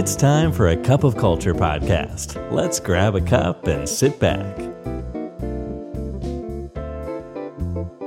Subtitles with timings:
[0.00, 2.28] It's time for a cup of culture podcast.
[2.58, 4.52] Let's grab a cup and sit back.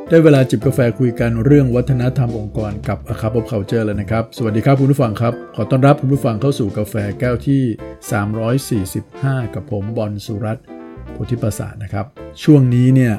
[0.09, 10.65] ได้เวลาจิบกาแฟคุยกันเรื่องวัฒนธรรมองค์กรกับ A Cup of Culture แล้วนะครับ สวัสดีครับคุณผู้ฟังครับ ขอต้อนรับคุณผู้ฟังเข้าสู่กาแฟแก้วที่ 345 กับผมบอลสุรัตน์
[11.11, 12.05] โพธิประสาทนะครับ
[12.43, 13.13] ช่วงนี้เนี่ย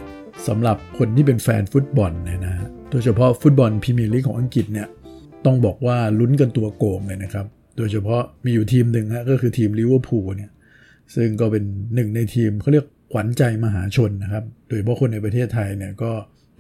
[0.47, 2.55] สำหรับคนที่เป็นแฟนฟุตบอลเนี่ยนะ
[2.91, 4.89] โดยเฉพาะฟุตบอลพรีเมียร์ลีกของอังกฤษเนี่ย
[5.45, 7.47] ต้องบอกว่าลุ้นกันตัวโก่งเลยนะครับ
[7.77, 10.51] โดยเฉพาะมีอยู่ทีมหนึ่งฮะก็คือทีมลิเวอร์พูลเนี่ย
[11.15, 16.13] ซึ่งก็เป็นหนึ่งในทีมเขาเรียกขวัญใจมหาชนนะครับ โดยเฉพาะคนในประเทศไทยเนี่ยก็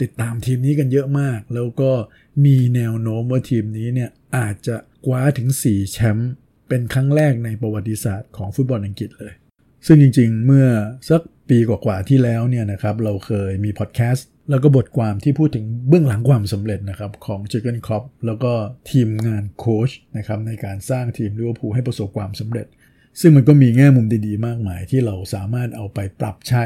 [0.02, 1.90] ติดตามทีมนี้กันเยอะมาก แล้วก็
[2.44, 6.32] มีแนวโน้มว่าทีมนี้เนี่ยอาจจะคว้าถึง 4 แชมป์
[6.68, 9.32] เป็นครั้งแรกในประวัติศาสตร์ของฟุตบอลอังกฤษเลย
[9.86, 10.66] ซึ่งจริงๆ เมื่อ
[11.08, 18.52] สัก ปีกว่าๆที่แล้วเนี่ยนะครับเราเคยมีพอดแคสต์แล้วก็บทความที่พูดถึงเบื้องหลังความสำเร็จนะครับของเจอร์เกนคล็อปป์แล้วก็
[18.90, 22.66] ทีมงานโค้ชนะครับในการสร้างทีมลิเวอร์พูลให้ประสบความสำเร็จ
[23.20, 26.64] ซึ่งมันก็มีแง่มุมดีๆ มากมายที่เราสามารถเอาไปปรับใช้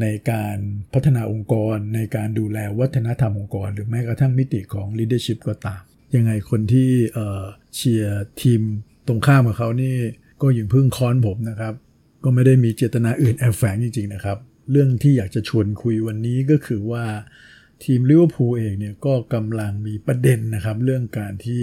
[0.00, 0.56] ในการ
[0.92, 5.82] พัฒนาองค์กร ในการดูแลวัฒนธรรมองค์กร หรือแม้กระทั่งมิติของ leadership ก็ตาม
[6.14, 6.90] ยังไงคนที่
[7.76, 8.60] เชียร์ทีม
[9.06, 9.96] ตรงข้ามกับเขานี่
[10.42, 11.74] ก็อย่าเพิ่งค้อนผมนะครับ
[12.26, 14.38] ก็ไม่ได้มีเจตนาอื่นแอบแฝงจริง ๆ นะครับ
[14.70, 17.04] เรื่องที่อยากจะชวนคุยวันนี้ก็คือว่า
[17.84, 21.60] ทีมลิเวอร์พูลเองเนี่ยก็กำลังมีประเด็นนะครับ เรื่องการที่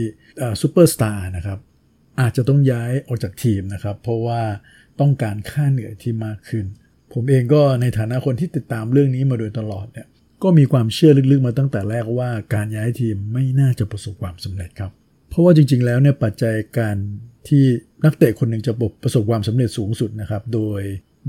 [0.61, 1.59] ซูเปอร์สตาร์นะครับ
[2.22, 4.41] อาจจะต้องย้ายออกจากทีมนะครับ เพราะว่า
[5.00, 6.66] ต้องการค่าเหนื่อยที่มากขึ้น
[7.14, 10.08] ผมเองก็ในฐานะคนที่ติดตามเรื่องนี้มาโดยตลอดเนี่ย
[10.44, 14.91] ก็มีความเชื่อลึกๆมาตั้งแต่แรกว่าการย้ายทีมไม่น่าจะประสบความสำเร็จครับ
[15.30, 16.97] เพราะว่าจริงๆแล้วเนี่ยปัจจัยการ
[17.47, 17.63] ที่
[18.05, 18.72] นักเตะคนหนึ่งจะ
[19.03, 20.81] ประสบความสำเร็จสูงสุดนะครับ โดย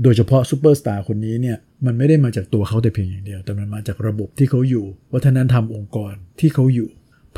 [0.03, 6.89] โดยเฉพาะซูเปอร์สตาร์คนนี้เนี่ยมันไม่ได้มาจากตัวเขาแต่เพียงอย่างเดียว แต่มันมาจากระบบที่เขาอยู่ วัฒนธรรมองค์กรที่เขาอยู่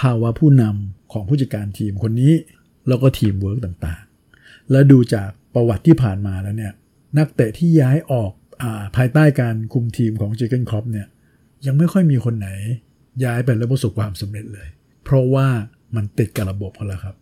[0.02, 2.34] ภาวะผู้นำของผู้จัดการทีมคนนี้
[2.88, 6.74] แล้วก็ทีมเวิร์กต่างๆ และดูจากประวัติที่ผ่านมาแล้วเนี่ย
[7.18, 8.32] นักเตะที่ย้ายออก
[8.62, 11.08] อาภายใต้การคุมทีมของเจเกนครอปเนี่ย
[11.66, 12.50] ยังไม่ค่อยมีคนไหน
[13.24, 14.68] ย้ายไปแล้วประสบความสำเร็จเลย
[15.04, 15.48] เพราะว่า
[15.96, 17.16] มันติดกับระบบเขาแล้วครับ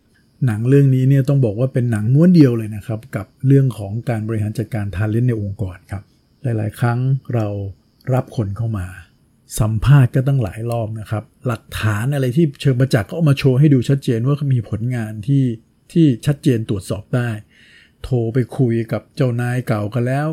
[0.46, 6.02] หนังเรื่องนี้เนี่ยต้องบอกว่าเป็นหนังม้วนเดียวเลยนะครับ กับเรื่องของการบริหารจัดการทาเลนต์ในองค์กรครับ
[6.42, 6.98] หลาย ๆ ครั้ง
[7.34, 7.46] เรา
[8.14, 8.86] รับคนเข้ามา
[9.60, 15.44] สัมภาษณ์ก็ตั้งหลายรอบนะครับ หลักฐานอะไรที่เชิงประจักษ์ก็เอามาโชว์ให้ดูชัดเจนว่ามีผลงานที่
[15.92, 17.28] ที่ชัดเจนตรวจสอบได้
[18.04, 20.28] โทรไปคุยกับเจ้านายเก่ากันแล้ว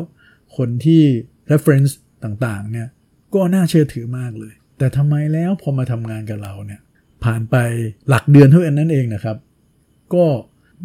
[0.56, 1.02] คนที่
[1.50, 1.92] reference
[2.24, 2.88] ต่าง ๆ เนี่ย
[3.34, 6.80] ก็น่าเชื่อถือมากเลย แต่ทำไมแล้วพอมาทำงานกับเราเนี่ย
[7.24, 7.56] ผ่านไป
[8.08, 9.36] หลักเดือนเท่านั้นเองนะครับ
[10.14, 10.24] ก็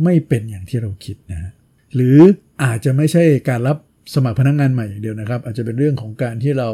[0.03, 1.51] ไม่เป็นอย่างที่เราคิดนะฮะ
[1.95, 2.17] หรือ
[2.63, 3.77] อาจจะไม่ใช่การรับ
[4.13, 6.69] สมัครพนักงงานใหม่อย่างเดียวนะครับ อาจจะเป็นเรื่องของการที่เรา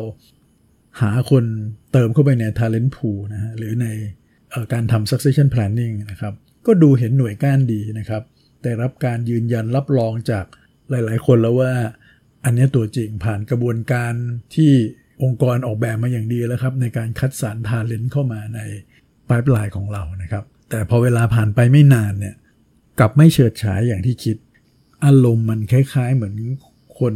[1.02, 1.46] หาคน
[1.92, 3.88] เติมเข้าไปใน talent pool นะฮะหรือใน
[4.74, 6.34] การทำ succession planning นะครับ
[6.66, 8.24] ก็ดูเห็นหน่วยก้านดีนะครับ
[8.62, 10.46] แต่รับการยืนยันรับรองจาก
[10.90, 11.74] หลาย ๆ คนแล้วว่า
[12.46, 14.14] อันนี้ตัวจริงผ่านกระบวนการ
[14.56, 14.72] ที่
[15.24, 18.60] องค์กรออกแบบมาอย่างดีแล้วครับ ในการคัดสรรทาเลนต์เข้ามาใน
[19.30, 22.36] ปลายปลายของเรานะครับ แต่พอเวลาผ่านไปไม่นานเนี่ย
[23.00, 24.38] กลับไม่เฉิดฉายอย่างที่คิด
[25.06, 26.36] อารมณ์มันคล้าย ๆ เหมือน
[27.00, 27.14] คน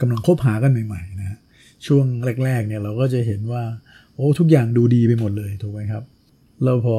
[0.00, 1.38] กำลังคบหากันใหม่ๆนะ
[1.86, 2.06] ช่วง
[2.44, 3.62] แรก ๆ เนี่ยเราก็จะเห็นว่า
[4.14, 6.04] โอ้ทุกอย่างดูดีไปหมดเลยถูกไหมครับ
[6.62, 6.98] แล้วพอ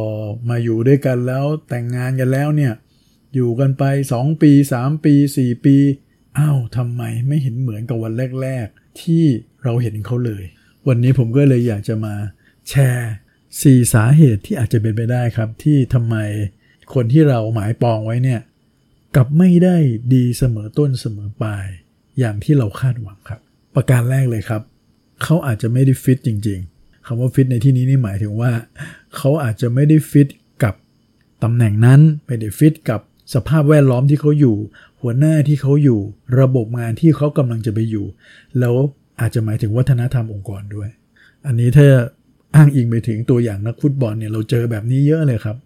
[0.49, 2.73] มาอยู่ด้วยกันแล้วแต่งงานกันแล้วเนี่ย
[3.35, 3.83] อยู่กันไป
[4.15, 5.75] 2 ปี 3 ปี 4 ปี
[6.37, 9.23] อ้าวทำไมไม่เห็นเหมือนกับวันแรก ๆ ที่
[9.63, 10.43] เราเห็นเขาเลย
[10.87, 12.15] วันนี้ผมก็เลยอยากจะมา
[12.69, 13.11] แชร์
[13.51, 16.15] 4 สาเหตุที่อาจจะเป็นไปได้ครับ ที่ทำไม
[16.93, 18.41] คนที่เราหมายปองไว้เนี่ย
[19.15, 19.77] กับไม่ได้
[20.13, 21.65] ดีเสมอต้นเสมอปลาย
[22.19, 23.41] อย่างที่เราคาดหวังครับ
[23.75, 24.61] ประการแรกเลยครับ
[25.23, 28.51] เขาอาจจะไม่ได้ฟิตจริง ๆคำว่าฟิตในที่นี้นี่หมายถึงว่า
[29.15, 30.27] เขาอาจจะไม่ได้ฟิต
[30.63, 30.73] กับ
[31.43, 33.01] ตำแหน่งนั้นไม่ได้ฟิตกับ
[33.33, 34.55] สภาพแวดล้อมที่เขาอยู่
[35.01, 35.99] หัวหน้าที่เขาอยู่
[36.39, 38.05] ระบบงานที่เขากำลังจะไปอยู่
[38.59, 38.75] แล้ว
[39.21, 40.89] อาจจะหมายถึงวัฒนธรรมองค์กรด้วย
[41.45, 41.87] อันนี้ถ้า
[42.55, 45.57] อ้างอิงไปถึงตัวอย่างนักฟุตบอลเนี่ยเราเจอแบบนี้เยอะเลยครับ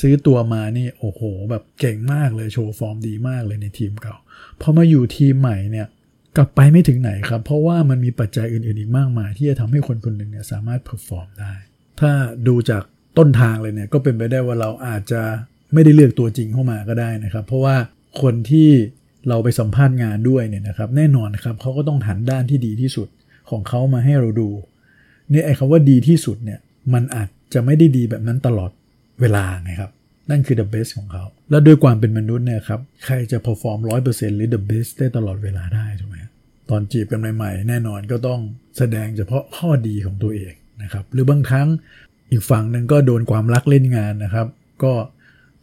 [0.00, 1.20] ซื้อตัวมานี่โอ้โห
[1.50, 4.16] แบบเก่งมากเลยโชว์ฟอร์มดีมากเลยในทีมเก่า
[4.60, 5.86] พอมาอยู่ทีมใหม่เนี่ย
[6.36, 11.52] กลับไปไม่ถึงไหนครับ เพราะว่ามันมีปัจจัยอื่นๆอีกมากมาย ที่จะทำให้คนคนหนึ่งเนี่ยสามารถ perform ได้
[12.00, 12.10] ถ้า
[12.48, 12.82] ดูจาก
[13.18, 15.22] ต้นทางเลยเนี่ยก็เป็นไปได้ว่าเราอาจจะ
[15.72, 17.76] ไม่ได้เลือกตัวจริงเข้ามาก็ได้นะครับ เพราะว่า
[18.22, 18.70] คนที่
[19.28, 23.08] เราไปสัมภาษณ์งานด้วยเนี่ยนะครับ แน่นอนครับเขาก็ต้องหันด้านที่ดีที่สุด
[23.50, 24.48] ของเขามาให้เราดู
[25.30, 26.58] เนี่ยไอ้คำว่าดีที่สุดเนี่ย
[26.94, 28.70] มันอาจจะไม่ได้ดีแบบนั้นตลอด
[29.20, 29.92] เวลาไงครับ
[30.30, 33.78] นั่นคือ the best ของเขา แล้วด้วยความเป็นมนุษย์เนี่ยครับ ใครจะ perform
[34.08, 36.16] 100%หรือ the best ได้ตลอดเวลาได้ถูกไหม
[36.70, 38.40] ตอนจีบกันใหม่ๆ แน่นอนก็ต้อง
[38.78, 40.52] แสดงเฉพาะข้อดีของตัวเอง
[40.82, 41.68] นะครับ หรือบางครั้ง
[42.30, 44.46] อีกฝั่งหนึ่งก็โดนความรักเล่นงานนะครับ
[44.82, 44.92] ก็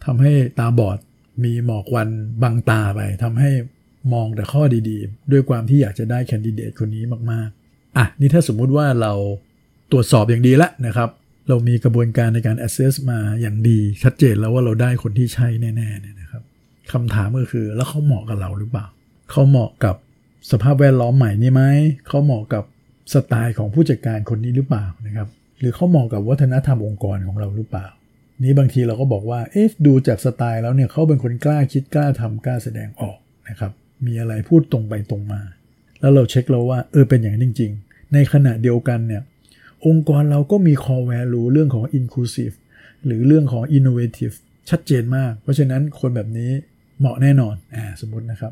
[0.06, 0.98] ทำให้ตาบอด
[1.44, 2.10] มีหมอกวัน
[2.44, 3.52] บังตาไปทำให้
[4.14, 9.14] มองแต่ข้อดีๆ ด้วยความที่อยากจะได้แคนดิเดตคนนี้มากๆ อะ นี่ถ้าสมมุติว่าเรา
[9.92, 11.10] ตรวจสอบอย่างดีแล้วนะครับ
[11.48, 16.44] เรามีกระบวนการในการ assess มาอย่างดีชัดเจนแล้วว่าเราได้คนที่ใช่แน่ๆเนี่ยนะครับ
[16.92, 18.86] คำถามก็คือแล้วเขาเหมาะกับเราหรือเปล่า
[19.32, 19.96] เขาเหมาะกับ
[20.52, 21.64] สภาพแวดล้อมใหม่นี้ไหม
[22.08, 22.64] เขาเหมาะกับ
[23.14, 25.28] สไตล์ของผู้จัดการคนนี้หรือเปล่านะครับ
[25.60, 27.88] หรือเขาเหมาะกับวัฒนธรรมองค์กรของเราหรือเปล่า
[28.44, 33.18] นี้บางทีเราก็บอกว่าเอ๊ะดูจากสไตล์แล้วเนี่ยเขาเป็นคนกล้าคิดกล้าทำกล้าแสดงออก
[33.50, 33.72] นะครับ
[34.06, 35.42] มีอะไรพูดตรงไปตรงมา
[36.00, 39.22] แล้วเราเช็คแล้วว่าเออเป็นอย่างนั้นจริง ๆ ในขณะเดียวกันเนี่ย
[39.86, 42.56] องค์กรเราก็มี core value เรื่องของ inclusive
[43.06, 44.36] หรือเรื่องของ innovative
[44.70, 46.52] ชัดเจนมาก เพราะฉะนั้นคนแบบนี้
[47.00, 48.52] เหมาะแน่นอนอ่าสมมตินะครับ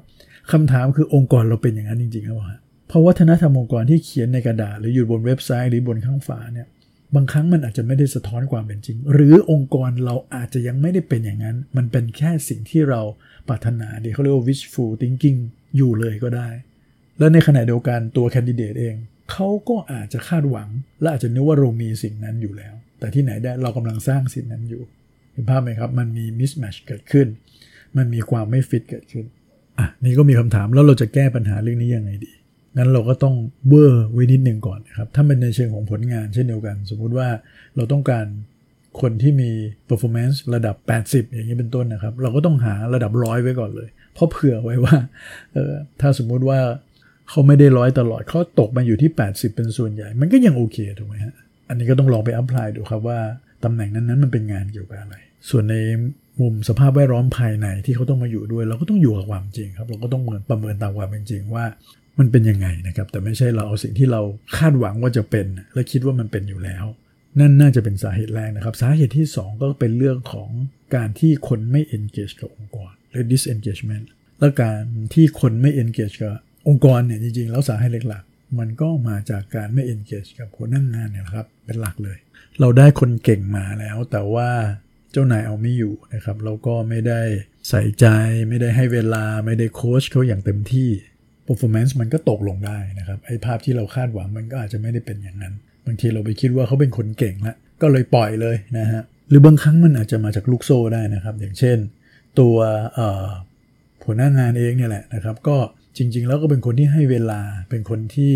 [0.52, 2.58] คำถามคือองค์กรเราเป็นอย่างนั้นจริงๆหรือเปล่า
[2.88, 6.68] เพราะวัฒนธรรมองค์กรที่เขียนในกระดาษหรืออยู่บนเว็บไซต์หรือบนข้างฝาเนี่ย
[7.16, 13.02] บางครั้งมันอาจจะไม่ได้สะท้อนความเป็นจริง หรือองค์กรเราอาจจะยังไม่ได้เป็นอย่างนั้น มันเป็นแค่สิ่งที่เรา
[13.48, 15.40] ปรารถนาเดี๋ยวเขาเรียกว่า wishful thinking
[15.78, 16.48] อยู่เลยก็ได้
[17.20, 18.96] แล้วในขณะเดียวกันตัวแคนดิเดตเอง
[19.32, 20.70] เขาก็อาจจะคาดหวัง
[21.02, 24.84] และอาจจะนึกว่าเรามีสิ่งนั้นอยู่แล้ว แต่ที่ไหนได้เรากำลังสร้างสิ่งนั้นอยู่
[25.34, 27.28] เห็นภาพไหมครับ มันมี mismatch เกิดขึ้น
[27.98, 29.26] มันมีความไม่ฟิตเกิดขึ้น
[29.80, 32.32] อะนี่ก็มีคำถามแล้วเราจะแก้ปัญหาเรื่องนี้ยังไงดี
[32.78, 33.36] งั้นเราก็ต้อง
[33.68, 37.28] เบอร์ไว้นิดหนึ่งก่อนนะครับ ถ้าเป็นในเชิงของผลงานเช่นเดียวกัน สมมุติว่า
[37.76, 38.26] เราต้องการ
[39.02, 39.50] คนที่มี
[39.90, 40.76] performance ระดับ
[41.06, 44.98] 80 อย่างนี้เป็นต้นนะครับ เราก็ต้องหาระดับร้อยไว้ก่อนเลย เพราะเผื่อไว้ว่า
[45.54, 46.60] เออถ้าสมมุติว่า
[47.30, 51.36] เขาไม่ได้ร้อยตลอดเขาตกมาอยู่ที่ 80 เป็นส่วนใหญ่ มันก็ยังโอเคถูกไหมฮะ
[51.70, 53.20] อันนี้ก็ต้องลองไปอัพพลายดูครับว่า
[53.64, 55.16] ตำแหน่งนั้นๆมันเป็นงานเกี่ยวกับอะไร
[55.50, 55.76] ส่วนใน
[56.42, 61.66] มุมสภาพแวดล้อมภายในที่เขาต้องมาอยู่ด้วย เราก็ต้องอยู่กับความจริงครับ เราก็ต้องเหมือนประเมินตามความเป็นจริงว่า
[62.20, 64.22] มันเป็นยังไงนะครับ แต่ไม่ใช่เราเอาสิ่งที่เรา
[64.58, 66.86] คาดหวังว่าจะเป็น และคิดว่ามันเป็นอยู่แล้ว
[67.40, 70.50] นั่นน่าจะเป็นสาเหตุแรกนะครับ สาเหตุที่ 2 ก็เป็นเรื่องของ
[70.96, 74.06] การที่คนไม่ engage กับองค์กรหรือ disengagement
[74.40, 74.82] และการ
[75.14, 76.36] ที่คนไม่ engage กับ
[76.68, 78.24] องค์กรเนี่ยจริงๆ แล้วสาเหตุหลัก
[78.60, 82.18] มันก็มาจากการไม่ engage กับคนนั่งงานเนี่ยครับเป็นหลักเลย
[82.60, 84.50] เราได้คนเก่งมาแล้ว แต่ว่า
[85.12, 87.22] เจ้านายเอาไม่อยู่นะครับเราก็ไม่ได้
[87.70, 88.06] ใส่ใจ
[88.50, 90.90] ไม่ได้ให้เวลาไม่ได้โค้ชเขาอย่างเต็มที่
[91.48, 95.54] performance มันก็ตกลงได้นะครับไอ้ภาพที่เราคาดหวังมันก็อาจจะไม่ได้เป็นอย่างนั้น
[95.86, 101.78] บางทีเราไปคิดว่าเขาเป็นคนเก่งล้วก็เลยปล่อยเลยนะฮะหรือบางครั้งมันอาจจะมาจากลูกโซ่ได้นะครับ อย่างเช่น
[102.40, 102.56] ตัว
[104.06, 105.58] หัวหน้างานเองเนี่ยแหละนะครับ ก็
[105.98, 108.34] จริง ๆ แล้วก็เป็นคนที่ให้เวลาเป็นคนที่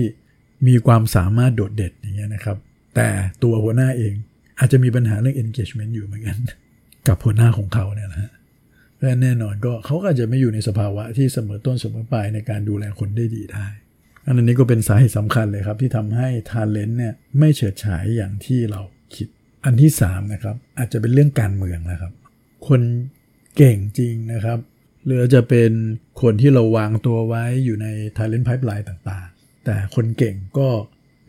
[0.68, 2.57] มีความสามารถโดดเด่นอย่างเงี้ยนะครับ
[2.95, 3.07] แต่
[3.44, 4.13] ตัวหัวหน้าเอง
[4.60, 6.38] อาจจะมีปัญหาเรื่อง engagement อยู่เหมือนกัน
[7.07, 8.31] กับหัวหน้าของเขาเนี่ยนะฮะ
[9.00, 13.68] และแน่นอนก็เขาก็อาจจะไม่อยู่ในสภาวะที่เสมอต้นเสมอปลายในการดูแลคนได้ดีได้
[14.25, 18.81] อันนี้ก็เป็นสาเหตุสำคัญเลยครับ ที่ทำให้ทาเลนต์เนี่ยไม่เฉิดฉายอย่างที่เรา
[19.16, 19.27] คิด
[19.66, 22.13] อันที่3นะครับอาจจะเป็นเรื่องการเมืองนะครับ
[22.68, 22.81] คน
[23.57, 24.60] เก่งจริงนะครับ
[25.06, 25.72] หรือจะเป็น
[26.22, 27.88] คนที่เราวางตัวไว้อยู่ใน
[28.18, 30.68] Talent Pipeline ต่างๆ แต่คนเก่งก็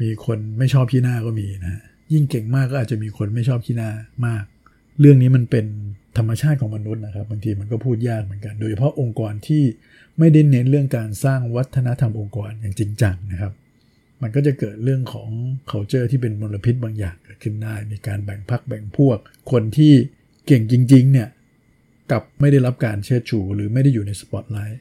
[0.01, 1.83] มีคนไม่ชอบขี้หน้าก็มีนะ
[2.13, 3.91] ยิ่งเก่งมากก็อาจจะมีคนไม่ชอบขี้หน้า
[4.27, 4.45] มาก
[5.01, 5.67] เรื่องนี้มันเป็น
[6.19, 9.65] ธรรมชาติของมนุษย์นะครับ บางทีมันก็พูดยากเหมือนกัน โดยเฉพาะองค์กรที่
[10.19, 13.53] ไม่ได้เน้นเรื่องการสร้างวัฒนธรรมองค์กรอย่างจริงจังนะครับ
[14.23, 15.31] มันก็จะเกิดเรื่องของ
[15.71, 19.19] culture ที่เป็นมลพิษบางอย่างเกิดขึ้นได้ มีการแบ่งพักแบ่งพวก
[19.53, 19.93] คนที่
[20.47, 21.29] เก่งจริง ๆ เนี่ย
[22.11, 24.81] กับไม่ได้รับการเชิดชู หรือไม่ได้อยู่ในสปอตไลท์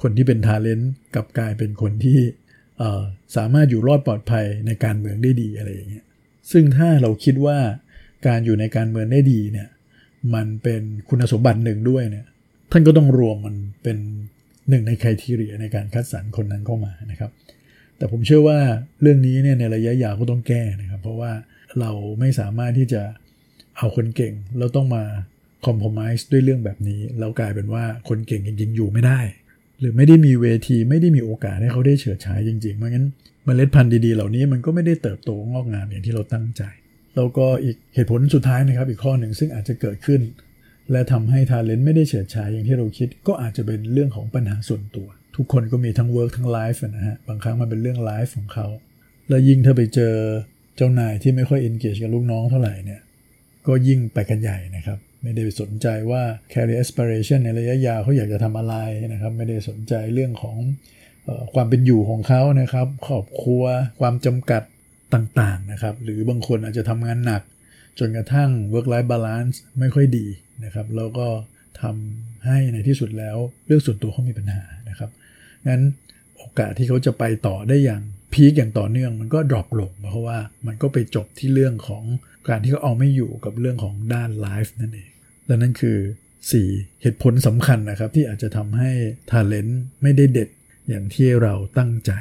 [0.00, 2.18] คนที่เป็นทาเลนต์กับกลายเป็นคนที่
[3.36, 6.04] สามารถอยู่รอดปลอดภัยในการเมืองได้ดีอะไรอย่างเงี้ย
[6.50, 7.58] ซึ่งถ้าเราคิดว่า
[8.26, 9.68] การอยู่ในการเมืองได้ดีเนี่ย
[10.34, 12.26] มันเป็นคุณสมบัติหนึ่งด้วยเนี่ย
[12.72, 13.98] ท่านก็ต้องรวมมันเป็น
[14.68, 17.30] หนึ่งในคุณทีเรียในการคัดสรรคนนั้นเข้ามานะครับ
[17.96, 18.58] แต่ผมเชื่อว่า
[19.02, 21.32] เรื่องนี้เนี่ยในระยะยาวก็ต้องแก้นะครับ เพราะว่า
[21.80, 23.02] เราไม่สามารถที่จะ
[23.78, 25.04] เอาคนเก่งแล้วต้องมา
[25.66, 29.20] compromise ด้วยเรื่องแบบนี้ แล้วกลายเป็นว่าคนเก่งจริงๆอยู่ไม่ได้
[29.80, 33.06] หรือไม่ได้มีเวทีไม่ได้มีโอกาสให้เขาได้เฉิดฉายจริงๆเพราะงั้น
[33.44, 36.62] เมล็ดพันธุ์ดีๆเหล่านี้มันก็ไม่ได้เติบโตงอกงามอย่างที่เราตั้งใจ
[37.16, 40.20] แล้วก็อีกเหตุผลสุดท้ายนะครับ อีกข้อหนึ่งซึ่งอาจจะเกิดขึ้น
[40.90, 48.66] และทำให้ talent ไม่ได้เฉิดฉายอย่างที่เราคิด ก็อาจจะเป็นเรื่องของปัญหาส่วนตัว ทุกคนก็มีทั้ง work ทั้ง life นะฮะบางครั้งมันเป็นเรื่อง life ของเขา
[49.28, 50.14] แล้วยิ่งถ้าไปเจอ
[50.76, 53.00] เจ้านายที่ไม่ค่อยเอนเกจกับลูกน้องเท่าไหร่เนี่ย
[53.66, 56.22] ก็ยิ่งไปกันใหญ่นะครับ ไม่ได้สนใจว่า
[56.52, 58.74] career aspiration ในระยะยาวเขาอยากจะทำอะไร
[59.12, 60.56] นะครับ ไม่ได้สนใจเรื่องของ
[61.54, 63.64] ความเป็นอยู่ของเขานะครับครอบครัว
[64.00, 64.62] ความจำกัด
[65.14, 67.42] ต่างๆนะครับ หรือบางคนอาจจะทำงานหนัก
[67.98, 70.26] จนกระทั่ง work life balance ไม่ค่อยดี
[70.64, 71.28] นะครับ แล้วก็
[71.82, 75.10] ทำให้ในที่สุดแล้วเรื่องส่วนตัวเขามีปัญหานะครับ
[75.68, 75.82] งั้น
[76.36, 82.04] โอกาสที่เขาจะไปต่อได้อย่าง peak อย่างต่อเนื่องมันก็ drop ลงเพราะว่ามันก็ไปจบที่เรื่องของ
[82.48, 85.10] การที่เขาเอาไม่อยู่กับเรื่องของด้าน life นั่นเอง
[85.46, 85.98] และนั่นคือ
[86.48, 88.90] 4 เหตุผลสำคัญนะครับที่อาจจะทำให้
[89.30, 90.48] talent ไม่ได้เด่น
[90.88, 92.12] อย่างที่เราตั้งใจ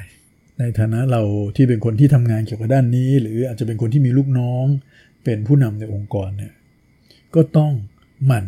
[0.59, 1.21] ในฐานะเรา
[1.55, 4.65] ที่เป็นคนที่ทำงานเกี่ยวกับด้านนี้ หรืออาจจะเป็นคนที่มีลูกน้อง
[5.23, 6.53] เป็นผู้นำในองค์กรเนี่ย
[7.35, 7.71] ก็ต้อง
[8.25, 8.45] หมั่น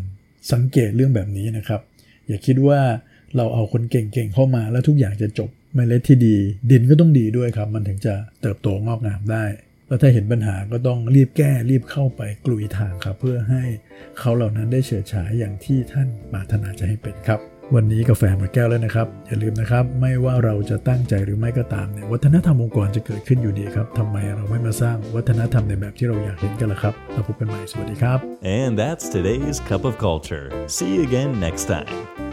[0.52, 1.82] สังเกตเรื่องแบบนี้นะครับ
[2.28, 2.80] อย่าคิดว่า
[3.36, 6.36] เราเอาคนเก่งๆเข้ามาแล้วทุกอย่างจะจบเมล็ดที่ดี
[6.72, 9.44] ดินก็ต้องดีด้วยครับ มันถึงจะเติบโตงอกงามได้
[9.90, 13.64] แล้วถ้าเห็นปัญหาก็ต้องรีบแก้รีบเข้าไปกลุยทางครับ เพื่อให้
[14.20, 17.40] เขาเหล่านั้นได้เฉิดฉายอย่างที่ท่านปรารถนาจะให้เป็นครับ
[17.76, 28.20] วันนี้กาแฟหมดแก้วแล้วนะครับ อย่าลืมนะครับ ไม่ว่าเราจะตั้งใจหรือไม่ก็ตามเนี่ยวัฒนธรรมองค์กรจะเกิดขึ้นอยู่ดีครับทำไมเราไม่มาสร้างวัฒนธรรมในแบบที่เราอยากเห็นกันล่ะครับเราพบกันใหม่สวัสดีครับ
[28.60, 30.46] And that's today's Cup of Culture.
[30.76, 32.29] See you again next time.